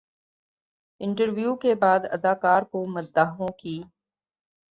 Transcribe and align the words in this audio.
interview 1.01 1.55
کے 1.55 1.73
بعد 1.75 1.99
اداکار 2.11 2.61
کو 2.63 2.85
مداحوں 2.87 3.47
کی 3.59 3.81